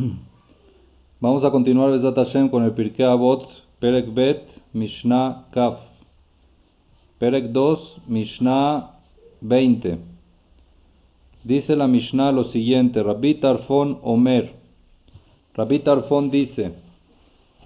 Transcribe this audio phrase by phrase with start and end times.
[1.20, 3.48] Vamos a continuar Hashem con el Pirkei Avot,
[3.80, 5.80] Perek Bet, Mishnah Kaf.
[7.18, 8.98] Perek 2, Mishnah
[9.40, 9.98] 20.
[11.44, 14.54] Dice la Mishnah lo siguiente, Rabbi Tarfon Omer.
[15.54, 16.72] Rabbi Tarfon dice,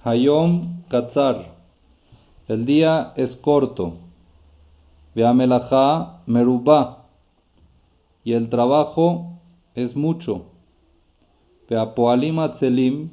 [0.03, 1.55] Hayom Katzar,
[2.49, 3.95] el día es corto,
[5.15, 7.05] Veamelachá Merubá,
[8.25, 9.39] y el trabajo
[9.75, 10.54] es mucho.
[11.71, 13.11] Atzelim,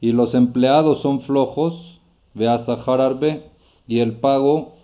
[0.00, 2.00] y los empleados son flojos,
[3.86, 4.74] y el pago,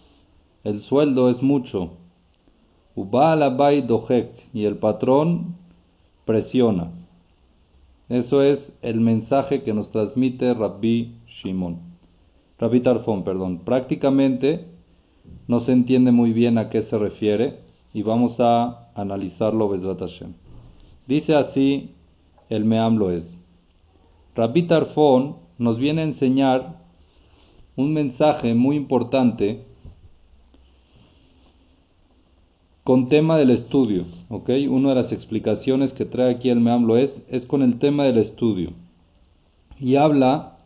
[0.65, 1.93] el sueldo es mucho.
[2.95, 5.57] Ubaalabay Dohek, y el patrón
[6.25, 6.91] presiona.
[8.09, 11.79] Eso es el mensaje que nos transmite Rabbi Shimon.
[12.59, 13.61] Rabbi Tarfon, perdón.
[13.65, 14.67] Prácticamente
[15.47, 17.61] no se entiende muy bien a qué se refiere
[17.93, 20.33] y vamos a analizarlo Hashem.
[21.07, 21.95] Dice así
[22.49, 23.37] el Meam es.
[24.35, 26.79] Rabbi Tarfon nos viene a enseñar
[27.77, 29.65] un mensaje muy importante
[32.85, 34.51] con tema del estudio, ¿ok?
[34.71, 38.19] Una de las explicaciones que trae aquí el Meam es, es con el tema del
[38.19, 38.73] estudio.
[39.79, 40.57] Y habla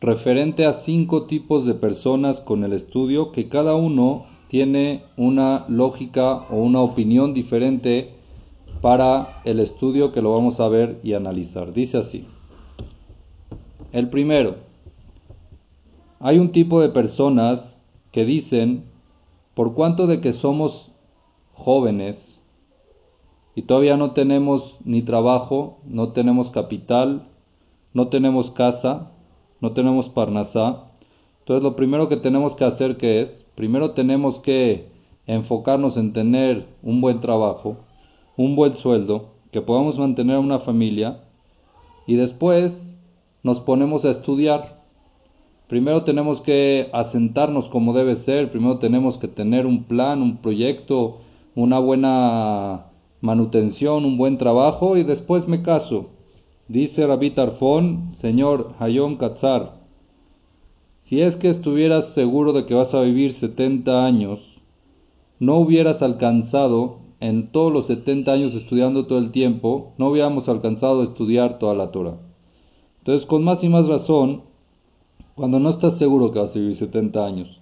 [0.00, 6.46] referente a cinco tipos de personas con el estudio que cada uno tiene una lógica
[6.50, 8.19] o una opinión diferente
[8.80, 11.72] para el estudio que lo vamos a ver y analizar.
[11.72, 12.26] Dice así.
[13.92, 14.56] El primero,
[16.20, 17.80] hay un tipo de personas
[18.12, 18.84] que dicen,
[19.54, 20.90] por cuanto de que somos
[21.54, 22.38] jóvenes
[23.54, 27.28] y todavía no tenemos ni trabajo, no tenemos capital,
[27.92, 29.10] no tenemos casa,
[29.60, 30.84] no tenemos parnasá,
[31.40, 34.88] entonces lo primero que tenemos que hacer que es, primero tenemos que
[35.26, 37.76] enfocarnos en tener un buen trabajo,
[38.36, 41.20] un buen sueldo, que podamos mantener una familia
[42.06, 42.98] y después
[43.42, 44.80] nos ponemos a estudiar.
[45.68, 51.18] Primero tenemos que asentarnos como debe ser, primero tenemos que tener un plan, un proyecto,
[51.54, 52.86] una buena
[53.20, 56.10] manutención, un buen trabajo y después me caso.
[56.68, 59.80] Dice Rabbi Tarfón, señor Hayom Katzar,
[61.02, 64.40] si es que estuvieras seguro de que vas a vivir 70 años,
[65.38, 71.02] no hubieras alcanzado en todos los 70 años estudiando todo el tiempo, no hubiéramos alcanzado
[71.02, 72.16] a estudiar toda la Torah.
[72.98, 74.42] Entonces, con más y más razón,
[75.34, 77.60] cuando no estás seguro que vas a vivir 70 años,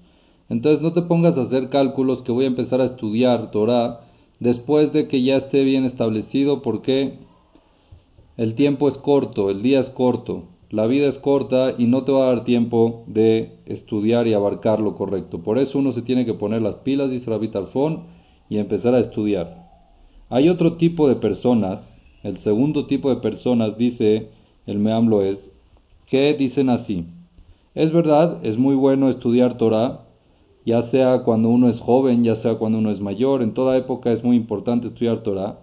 [0.48, 4.00] entonces no te pongas a hacer cálculos que voy a empezar a estudiar Torah
[4.40, 7.18] después de que ya esté bien establecido, porque
[8.36, 12.12] el tiempo es corto, el día es corto, la vida es corta y no te
[12.12, 15.42] va a dar tiempo de estudiar y abarcar lo correcto.
[15.42, 18.17] Por eso uno se tiene que poner las pilas, dice Rabbi Tarfón,
[18.48, 19.68] y empezar a estudiar.
[20.30, 24.28] Hay otro tipo de personas, el segundo tipo de personas, dice
[24.66, 25.52] el Meamlo es,
[26.06, 27.06] que dicen así,
[27.74, 30.04] es verdad, es muy bueno estudiar Torah,
[30.66, 34.12] ya sea cuando uno es joven, ya sea cuando uno es mayor, en toda época
[34.12, 35.60] es muy importante estudiar Torah,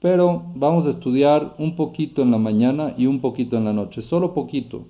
[0.00, 4.02] pero vamos a estudiar un poquito en la mañana y un poquito en la noche,
[4.02, 4.86] solo poquito.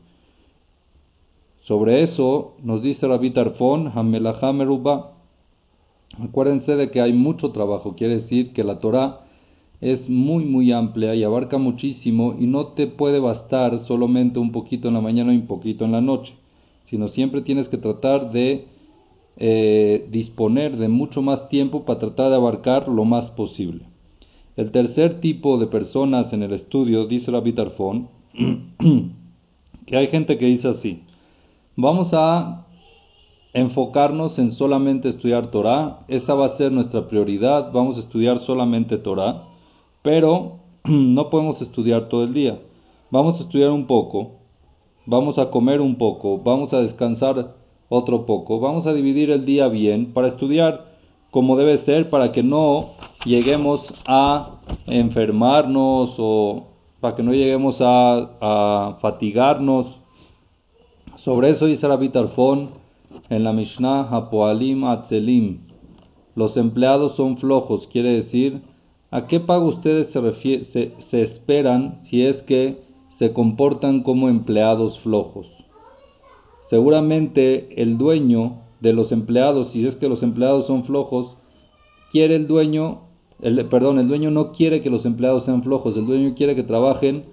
[1.62, 5.15] Sobre eso nos dice Rabbi Tarfon, Hamelachá Merubá,
[6.18, 9.26] Acuérdense de que hay mucho trabajo, quiere decir que la Torah
[9.80, 14.88] es muy muy amplia y abarca muchísimo y no te puede bastar solamente un poquito
[14.88, 16.34] en la mañana y un poquito en la noche,
[16.84, 18.66] sino siempre tienes que tratar de
[19.36, 23.84] eh, disponer de mucho más tiempo para tratar de abarcar lo más posible.
[24.56, 28.08] El tercer tipo de personas en el estudio, dice Rabbi Tarfon,
[29.86, 31.02] que hay gente que dice así,
[31.76, 32.65] vamos a
[33.56, 38.98] enfocarnos en solamente estudiar Torah, esa va a ser nuestra prioridad, vamos a estudiar solamente
[38.98, 39.44] Torah,
[40.02, 42.60] pero no podemos estudiar todo el día,
[43.10, 44.32] vamos a estudiar un poco,
[45.06, 47.54] vamos a comer un poco, vamos a descansar
[47.88, 50.94] otro poco, vamos a dividir el día bien para estudiar
[51.30, 52.90] como debe ser, para que no
[53.24, 54.56] lleguemos a
[54.86, 56.66] enfermarnos o
[57.00, 59.86] para que no lleguemos a, fatigarnos.
[61.16, 62.85] Sobre eso dice Rabbi Tarfón,
[63.28, 65.60] en la Mishnah Hapoalim Atzelim.
[66.34, 68.60] Los empleados son flojos, quiere decir,
[69.10, 72.82] ¿a qué pago ustedes se, esperan si es que
[73.16, 75.48] se comportan como empleados flojos?
[76.68, 81.36] Seguramente el dueño de los empleados, si es que los empleados son flojos,
[82.10, 83.02] quiere el dueño,
[83.70, 87.24] perdón, el dueño no quiere que los empleados sean flojos, el dueño quiere que trabajen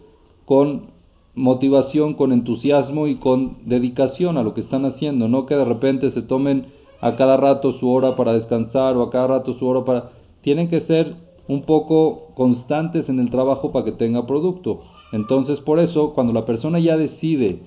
[0.46, 0.93] con
[1.36, 6.12] motivación, con entusiasmo y con dedicación a lo que están haciendo, no que de repente
[6.12, 6.68] se tomen
[7.02, 10.12] a cada rato su hora para descansar o a cada rato su hora para...
[10.42, 11.16] Tienen que ser
[11.48, 14.82] un poco constantes en el trabajo para que tenga producto.
[15.12, 17.60] Entonces, por eso, cuando la persona ya decide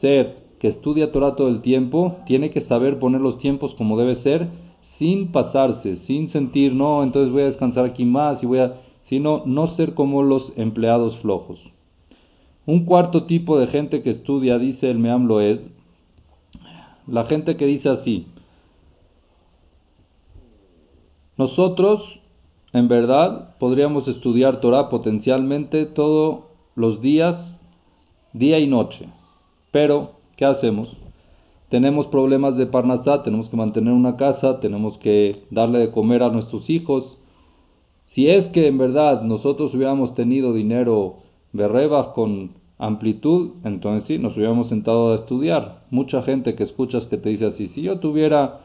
[0.00, 4.14] ser que estudia Torah todo el tiempo, tiene que saber poner los tiempos como debe
[4.14, 4.48] ser,
[4.96, 9.42] sin pasarse, sin sentir, no, entonces voy a descansar aquí más y voy a, sino
[9.44, 11.75] no ser como los empleados flojos.
[12.66, 15.70] Un cuarto tipo de gente que estudia, dice el Meamlo, es
[17.06, 18.26] la gente que dice así,
[21.36, 22.18] nosotros
[22.72, 26.40] en verdad podríamos estudiar Torah potencialmente todos
[26.74, 27.60] los días,
[28.32, 29.08] día y noche,
[29.70, 30.96] pero ¿qué hacemos?
[31.68, 36.30] Tenemos problemas de Parnasá, tenemos que mantener una casa, tenemos que darle de comer a
[36.30, 37.16] nuestros hijos.
[38.06, 41.16] Si es que en verdad nosotros hubiéramos tenido dinero
[41.56, 45.84] berrebas con amplitud, entonces sí, nos hubiéramos sentado a estudiar.
[45.90, 48.60] Mucha gente que escuchas que te dice así, si yo tuviera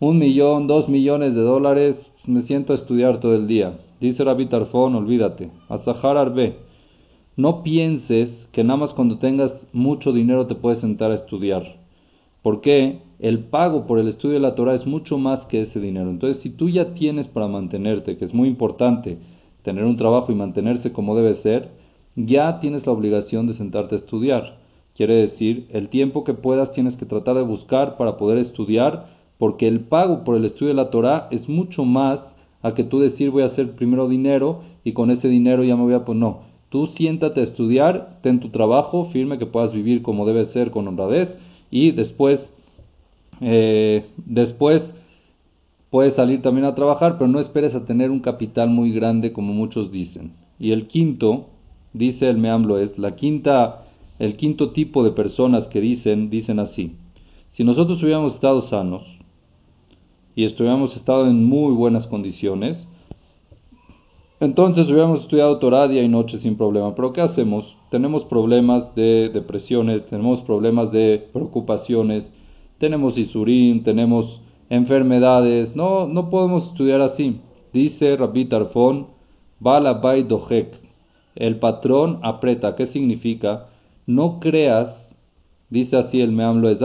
[0.00, 3.78] un millón, dos millones de dólares, me siento a estudiar todo el día.
[4.00, 5.50] Dice Rabbi Tarfón, olvídate.
[5.68, 6.56] Asahar Arbe,
[7.36, 11.76] no pienses que nada más cuando tengas mucho dinero te puedes sentar a estudiar.
[12.42, 16.10] Porque el pago por el estudio de la Torah es mucho más que ese dinero.
[16.10, 19.18] Entonces, si tú ya tienes para mantenerte, que es muy importante
[19.62, 21.70] tener un trabajo y mantenerse como debe ser,
[22.16, 24.58] ya tienes la obligación de sentarte a estudiar.
[24.94, 29.08] Quiere decir, el tiempo que puedas tienes que tratar de buscar para poder estudiar,
[29.38, 32.20] porque el pago por el estudio de la Torah es mucho más
[32.62, 35.82] a que tú decir voy a hacer primero dinero y con ese dinero ya me
[35.82, 36.42] voy a pues no.
[36.70, 40.88] Tú siéntate a estudiar, ten tu trabajo firme que puedas vivir como debe ser con
[40.88, 41.38] honradez
[41.70, 42.50] y después,
[43.40, 44.94] eh, después
[45.90, 49.52] puedes salir también a trabajar, pero no esperes a tener un capital muy grande como
[49.52, 50.32] muchos dicen.
[50.58, 51.50] Y el quinto,
[51.94, 53.86] dice el Meamblo, es la quinta,
[54.18, 56.96] el quinto tipo de personas que dicen, dicen así.
[57.50, 59.02] Si nosotros hubiéramos estado sanos
[60.34, 62.90] y hubiéramos estado en muy buenas condiciones,
[64.40, 66.94] entonces hubiéramos estudiado Torah día y noche sin problema.
[66.94, 67.76] Pero ¿qué hacemos?
[67.90, 72.30] Tenemos problemas de depresiones, tenemos problemas de preocupaciones,
[72.78, 75.76] tenemos isurim, tenemos enfermedades.
[75.76, 77.40] No, no podemos estudiar así.
[77.72, 79.06] Dice Rabbi Tarfon,
[79.60, 80.83] Bala Dojek,
[81.36, 82.76] el patrón aprieta.
[82.76, 83.66] ¿Qué significa?
[84.06, 85.14] No creas,
[85.70, 86.78] dice así el Meamlo, es.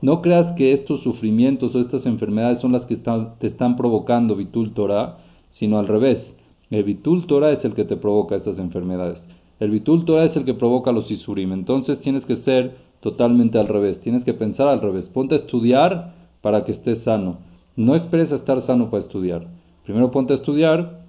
[0.00, 4.74] No creas que estos sufrimientos o estas enfermedades son las que te están provocando Vitul
[4.74, 5.18] Torah,
[5.50, 6.36] sino al revés.
[6.70, 9.24] El Vitul Torah es el que te provoca estas enfermedades.
[9.60, 11.52] El Vitul Torah es el que provoca los Isurim.
[11.52, 14.00] Entonces tienes que ser totalmente al revés.
[14.00, 15.06] Tienes que pensar al revés.
[15.06, 17.38] Ponte a estudiar para que estés sano.
[17.76, 19.46] No esperes a estar sano para estudiar.
[19.84, 21.03] Primero ponte a estudiar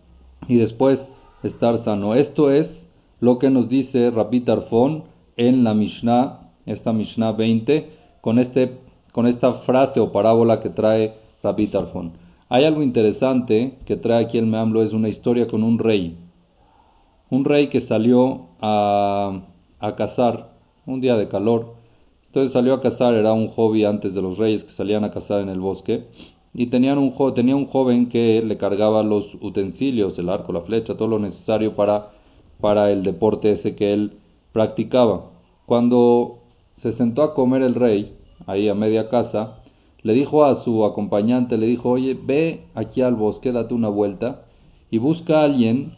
[0.47, 1.12] y después
[1.44, 2.15] estar sano.
[2.15, 5.03] Esto es lo que nos dice Rabbi Tarfon
[5.38, 7.89] en la Mishnah, esta Mishnah 20,
[8.21, 8.77] con, este,
[9.12, 12.13] con esta frase o parábola que trae Rabbi Tarfon.
[12.50, 16.18] Hay algo interesante que trae aquí el Meamlo, es una historia con un rey.
[17.30, 19.42] Un rey que salió a,
[19.80, 20.51] a cazar
[20.86, 21.74] un día de calor.
[22.27, 25.42] Entonces salió a cazar, era un hobby antes de los reyes que salían a cazar
[25.42, 26.06] en el bosque
[26.57, 30.96] y tenían un, tenía un joven que le cargaba los utensilios, el arco, la flecha,
[30.96, 32.13] todo lo necesario para,
[32.62, 34.13] para el deporte ese que él
[34.54, 35.31] practicaba.
[35.66, 36.40] Cuando
[36.75, 38.16] se sentó a comer el rey,
[38.48, 39.60] ahí a media casa,
[40.02, 44.46] le dijo a su acompañante, le dijo, oye, ve aquí al bosque, date una vuelta
[44.90, 45.94] y busca a alguien,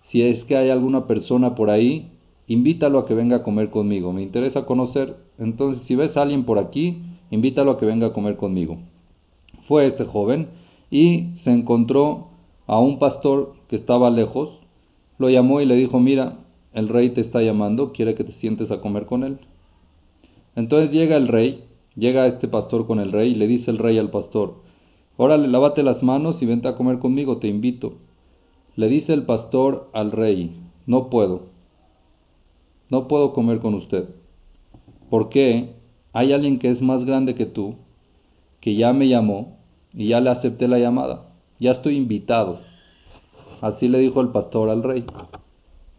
[0.00, 2.12] si es que hay alguna persona por ahí,
[2.46, 6.44] invítalo a que venga a comer conmigo, me interesa conocer, entonces si ves a alguien
[6.44, 7.02] por aquí,
[7.32, 8.78] invítalo a que venga a comer conmigo
[9.68, 10.48] fue este joven
[10.90, 12.28] y se encontró
[12.66, 14.58] a un pastor que estaba lejos,
[15.18, 16.38] lo llamó y le dijo, mira,
[16.72, 19.38] el rey te está llamando, quiere que te sientes a comer con él.
[20.56, 21.64] Entonces llega el rey,
[21.96, 24.62] llega este pastor con el rey y le dice el rey al pastor,
[25.18, 27.94] órale, lávate las manos y vente a comer conmigo, te invito.
[28.74, 30.56] Le dice el pastor al rey,
[30.86, 31.48] no puedo,
[32.88, 34.08] no puedo comer con usted,
[35.10, 35.74] porque
[36.14, 37.74] hay alguien que es más grande que tú,
[38.60, 39.57] que ya me llamó
[39.94, 41.28] y ya le acepté la llamada,
[41.58, 42.60] ya estoy invitado.
[43.60, 45.04] Así le dijo el pastor al rey.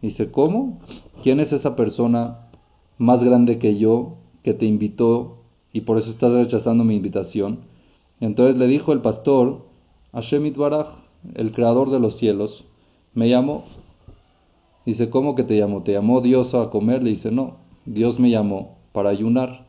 [0.00, 0.80] Dice, ¿cómo?
[1.22, 2.48] ¿Quién es esa persona
[2.96, 5.38] más grande que yo que te invitó
[5.72, 7.60] y por eso estás rechazando mi invitación?
[8.20, 9.66] Entonces le dijo el pastor,
[10.12, 10.88] Hashem Baraj,
[11.34, 12.64] el creador de los cielos,
[13.14, 13.64] me llamó.
[14.86, 15.82] Dice, ¿cómo que te llamó?
[15.82, 17.02] ¿Te llamó Dios a comer?
[17.02, 19.66] Le dice, no, Dios me llamó para ayunar.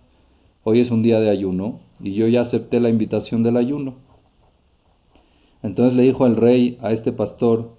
[0.64, 3.96] Hoy es un día de ayuno y yo ya acepté la invitación del ayuno.
[5.72, 7.70] Entonces le dijo al rey a este pastor,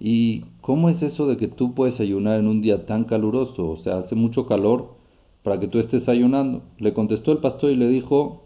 [0.00, 3.70] ¿y cómo es eso de que tú puedes ayunar en un día tan caluroso?
[3.70, 4.96] O sea, hace mucho calor
[5.44, 6.62] para que tú estés ayunando.
[6.78, 8.42] Le contestó el pastor y le dijo,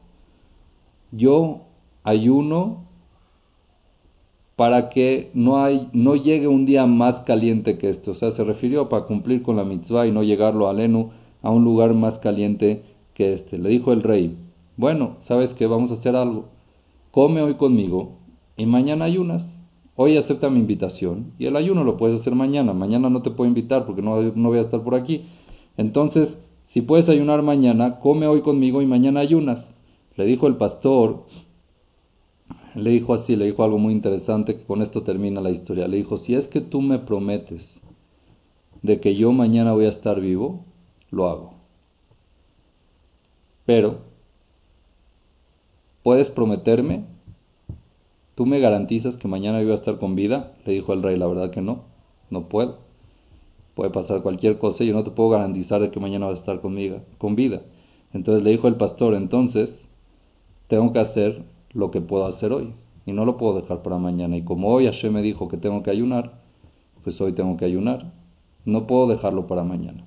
[1.13, 1.63] yo
[2.05, 2.85] ayuno
[4.55, 5.57] para que no,
[5.95, 8.11] no llegue un día más caliente que este.
[8.11, 11.09] O sea, se refirió para cumplir con la mitzvah y no llegarlo a Lenu
[11.41, 12.83] a un lugar más caliente
[13.15, 13.57] que este.
[13.57, 14.37] Le dijo el rey,
[14.77, 15.67] bueno, ¿sabes qué?
[15.67, 16.51] Vamos a hacer algo.
[17.13, 18.20] Come hoy conmigo
[18.61, 19.47] y mañana ayunas.
[19.97, 22.75] Hoy acepta mi invitación y el ayuno lo puedes hacer mañana.
[22.75, 25.25] Mañana no te puedo invitar porque no, voy a estar por aquí.
[25.79, 29.73] Entonces, si puedes ayunar mañana, come hoy conmigo y mañana ayunas.
[30.15, 31.25] Le dijo el pastor,
[32.75, 35.89] le dijo así, le dijo algo muy interesante que con esto termina la historia.
[35.89, 37.81] Le dijo, si es que tú me prometes
[38.83, 40.67] de que yo mañana voy a estar vivo,
[41.11, 41.55] lo hago.
[43.65, 44.01] Pero,
[46.03, 47.07] ¿puedes prometerme?
[48.41, 50.55] ¿Tú me garantizas que mañana voy a estar con vida?
[50.65, 51.83] Le dijo el rey, la verdad que no,
[52.31, 52.79] no puedo.
[53.75, 56.41] Puede pasar cualquier cosa y yo no te puedo garantizar de que mañana vas a
[56.41, 57.61] estar conmigo, con vida.
[58.15, 59.87] Entonces le dijo el pastor, entonces
[60.69, 61.45] tengo que hacer
[61.75, 62.73] lo que puedo hacer hoy
[63.05, 64.39] y no lo puedo dejar para mañana.
[64.39, 66.41] Y como hoy Hashem me dijo que tengo que ayunar,
[67.05, 68.11] pues hoy tengo que ayunar.
[68.65, 70.07] No puedo dejarlo para mañana.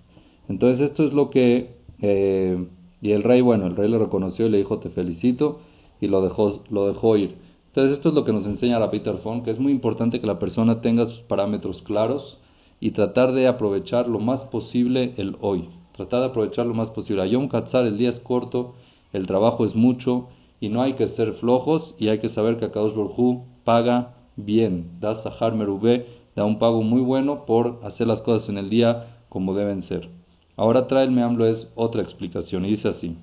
[0.50, 1.76] Entonces esto es lo que...
[2.02, 2.66] Eh,
[3.00, 5.60] y el rey, bueno, el rey le reconoció y le dijo, te felicito,
[6.02, 7.53] y lo dejó, lo dejó ir.
[7.74, 10.28] Entonces esto es lo que nos enseña la Peter Fon, que es muy importante que
[10.28, 12.38] la persona tenga sus parámetros claros
[12.80, 15.70] y tratar de aprovechar lo más posible el hoy.
[15.94, 17.24] Tratar de aprovechar lo más posible.
[17.24, 18.76] A Yom Katzar el día es corto,
[19.12, 20.28] el trabajo es mucho,
[20.60, 25.00] y no hay que ser flojos y hay que saber que Akadosh Borjú paga bien.
[25.00, 29.26] Da Sahar Merubé, da un pago muy bueno por hacer las cosas en el día
[29.30, 30.12] como deben ser.
[30.56, 33.18] Ahora trae el Meamblo es otra explicación y dice así.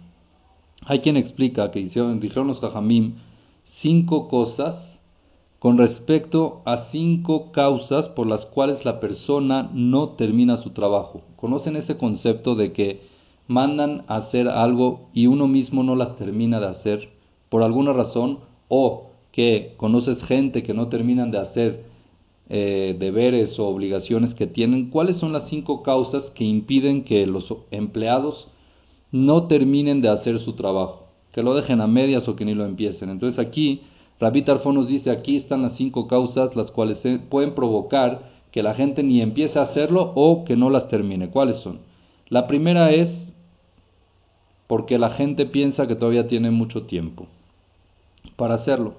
[0.87, 3.14] Hay quien explica que dijeron los Jajamim
[3.80, 5.00] cinco cosas
[5.58, 11.22] con respecto a cinco causas por las cuales la persona no termina su trabajo.
[11.37, 13.02] ¿Conocen ese concepto de que
[13.46, 17.20] mandan a hacer algo y uno mismo no las termina de hacer?
[17.50, 21.84] por alguna razón o que conoces gente que no terminan de hacer
[22.49, 27.52] eh, deberes o obligaciones que tienen, ¿cuáles son las cinco causas que impiden que los
[27.70, 28.49] empleados
[29.12, 31.09] no terminen de hacer su trabajo?
[31.32, 33.10] Que lo dejen a medias o que ni lo empiecen.
[33.10, 33.82] Entonces aquí,
[34.18, 38.75] Rabbi Tarfon nos dice, aquí están las cinco causas las cuales pueden provocar que la
[38.75, 41.30] gente ni empiece a hacerlo o que no las termine.
[41.30, 41.80] ¿Cuáles son?
[42.28, 43.34] La primera es
[44.66, 47.26] porque la gente piensa que todavía tiene mucho tiempo
[48.37, 48.94] para hacerlo.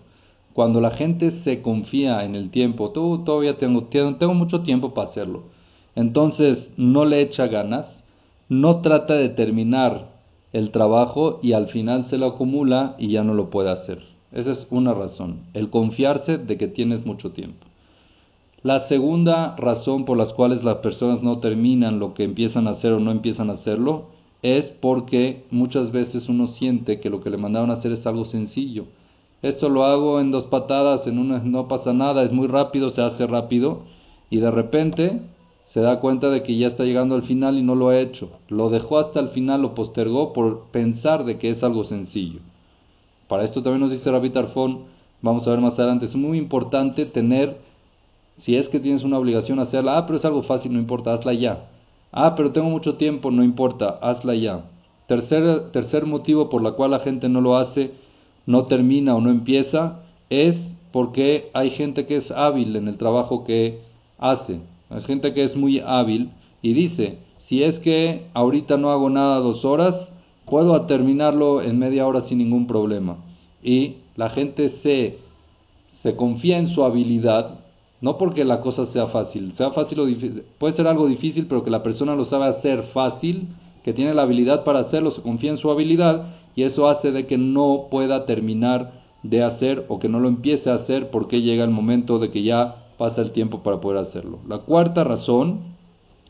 [0.54, 5.08] Cuando la gente se confía en el tiempo, tú todavía tengo, tengo mucho tiempo para
[5.08, 5.44] hacerlo.
[5.96, 8.04] Entonces no le echa ganas,
[8.50, 10.11] no trata de terminar
[10.54, 14.04] el trabajo y al final se lo acumula y ya no lo puede hacer.
[14.32, 17.66] Esa es una razón, el confiarse de que tienes mucho tiempo.
[18.64, 22.94] La segunda razón por las cuales las personas no terminan lo que empiezan a hacer
[22.94, 24.06] o no empiezan a hacerlo
[24.42, 28.26] es porque muchas veces uno siente que lo que le mandaron a hacer es algo
[28.26, 28.86] sencillo
[29.42, 33.02] esto lo hago en dos patadas, en una no pasa nada, es muy rápido, se
[33.02, 33.82] hace rápido
[34.30, 35.22] y de repente
[35.72, 38.30] se da cuenta de que ya está llegando al final y no lo ha hecho.
[38.50, 42.42] Lo dejó hasta el final, lo postergó por pensar de que es algo sencillo.
[43.30, 44.82] Para esto también nos dice Rabbi Tarfón,
[45.22, 47.62] vamos a ver más adelante, es muy importante tener,
[48.36, 51.34] si es que tienes una obligación hacerla, ah, pero es algo fácil, no importa, hazla
[51.34, 51.70] ya.
[52.12, 54.66] Ah, pero tengo mucho tiempo, no importa, hazla ya.
[55.08, 57.94] Tercer, tercer motivo por la cual la gente no lo hace
[58.46, 60.00] no termina o no empieza
[60.30, 63.80] es porque hay gente que es hábil en el trabajo que
[64.18, 64.60] hace.
[64.92, 66.32] Hay gente que es muy hábil
[66.62, 70.12] y dice, si es que ahorita no hago nada dos horas,
[70.46, 73.18] puedo terminarlo en media hora sin ningún problema.
[73.64, 75.20] Y la gente se,
[75.86, 77.60] se confía en su habilidad,
[78.02, 81.64] no porque la cosa sea fácil, sea fácil o difícil, puede ser algo difícil, pero
[81.64, 83.48] que la persona lo sabe hacer fácil,
[83.84, 87.26] que tiene la habilidad para hacerlo, se confía en su habilidad y eso hace de
[87.26, 91.64] que no pueda terminar de hacer o que no lo empiece a hacer porque llega
[91.64, 94.38] el momento de que ya pasa el tiempo para poder hacerlo.
[94.48, 95.62] La cuarta razón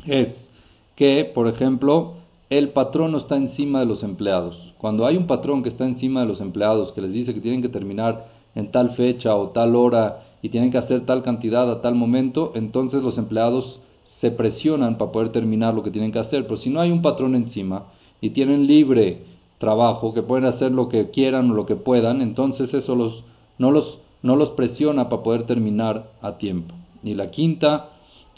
[0.06, 0.54] es
[0.96, 2.14] que, por ejemplo,
[2.50, 4.74] el patrón no está encima de los empleados.
[4.78, 7.62] Cuando hay un patrón que está encima de los empleados, que les dice que tienen
[7.62, 11.82] que terminar en tal fecha o tal hora y tienen que hacer tal cantidad a
[11.82, 16.44] tal momento, entonces los empleados se presionan para poder terminar lo que tienen que hacer.
[16.44, 17.88] Pero si no hay un patrón encima
[18.22, 19.26] y tienen libre
[19.58, 23.26] trabajo, que pueden hacer lo que quieran o lo que puedan, entonces eso los,
[23.58, 26.76] no, los, no los presiona para poder terminar a tiempo.
[27.04, 27.90] Y la quinta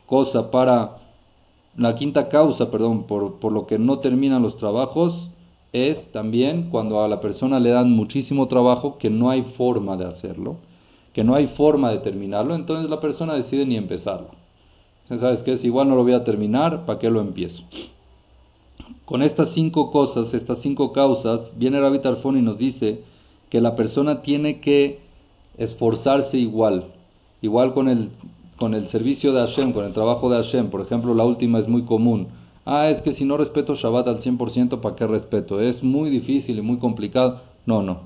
[0.06, 0.98] cosa para,
[1.78, 5.30] la quinta causa, perdón, por, por lo que no terminan los trabajos
[5.74, 10.06] es también cuando a la persona le dan muchísimo trabajo que no hay forma de
[10.06, 10.58] hacerlo,
[11.14, 14.30] que no hay forma de terminarlo, entonces la persona decide ni empezarlo.
[15.10, 15.58] ¿Sabes qué?
[15.58, 17.64] Si igual no lo voy a terminar, ¿para qué lo empiezo?
[19.06, 23.02] Con estas cinco cosas, estas cinco causas, viene Rabbi Tarfón y nos dice
[23.50, 25.03] que la persona tiene que
[25.58, 26.94] esforzarse igual
[27.44, 28.10] Igual con el,
[28.56, 30.70] con el servicio de Hashem, con el trabajo de Hashem.
[30.70, 32.30] Por ejemplo, la última es muy común.
[32.66, 35.60] Ah, es que si no respeto Shabbat al 100%, ¿para qué respeto?
[35.60, 37.42] Es muy difícil y muy complicado.
[37.66, 38.04] No, no.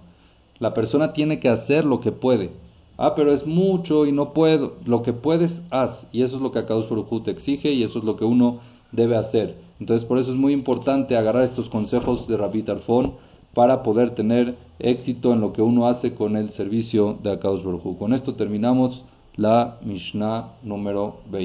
[0.57, 2.49] La persona tiene que hacer lo que puede.
[2.97, 4.77] Ah, pero es mucho y no puedo.
[4.85, 6.07] Lo que puedes, haz.
[6.11, 8.61] Y eso es lo que Akadosh Baruj te exige y eso es lo que uno
[8.91, 9.55] debe hacer.
[9.79, 13.13] Entonces, por eso es muy importante agarrar estos consejos de Rabbi Tarfón
[13.53, 17.97] para poder tener éxito en lo que uno hace con el servicio de Akadosh Baruj
[17.97, 19.03] Con esto terminamos
[19.35, 21.35] la Mishnah número 20.